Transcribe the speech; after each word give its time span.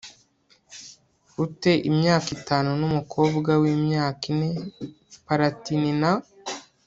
u 1.43 1.45
te 1.61 1.73
imyaka 1.89 2.29
itanu 2.37 2.69
n 2.79 2.81
umukobwa 2.89 3.51
w 3.61 3.63
imyaka 3.75 4.21
ine 4.31 4.49
Palatin 5.25 5.83
na 6.01 6.11